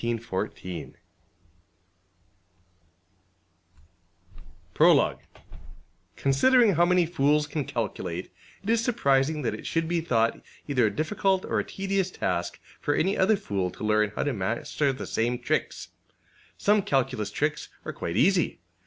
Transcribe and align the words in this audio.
png}{xi}% 0.01 0.95
\AltChapter{Prologue} 4.73 5.19
\First{Considering} 6.17 6.73
how 6.73 6.83
many 6.85 7.05
fools 7.05 7.45
can 7.45 7.63
calculate, 7.65 8.31
it 8.63 8.69
is 8.71 8.83
surprising 8.83 9.43
that 9.43 9.53
it 9.53 9.67
should 9.67 9.87
be 9.87 10.01
thought 10.01 10.41
either 10.67 10.87
a 10.87 10.89
difficult 10.89 11.45
or 11.45 11.59
a 11.59 11.63
tedious 11.63 12.09
task 12.09 12.59
for 12.79 12.95
any 12.95 13.15
other 13.15 13.37
fool 13.37 13.69
to 13.69 13.83
learn 13.83 14.11
how 14.15 14.23
to 14.23 14.33
master 14.33 14.91
the 14.91 15.05
same 15.05 15.37
tricks. 15.37 15.89
Some 16.57 16.81
calculus 16.81 17.29
tricks 17.29 17.69
are 17.85 17.93
quite 17.93 18.17
easy. 18.17 18.59